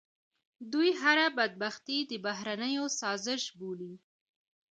[0.71, 3.93] دوی هر بدبختي د بهرنیو سازش بولي.